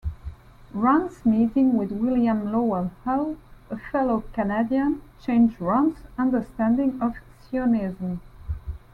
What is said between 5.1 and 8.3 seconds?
changed Rand's understanding of Zionism.